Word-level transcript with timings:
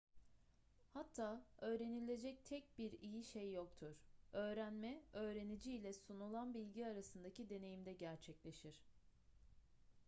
hatta 0.93 1.45
öğrenilecek 1.61 2.45
tek 2.45 2.77
bir 2.77 2.91
iyi 2.91 3.23
şey 3.23 3.51
yoktur 3.53 3.95
öğrenme 4.33 5.01
öğrenici 5.13 5.73
ile 5.73 5.93
sunulan 5.93 6.53
bilgi 6.53 6.87
arasındaki 6.87 7.49
deneyimde 7.49 7.93
gerçekleşir 7.93 8.83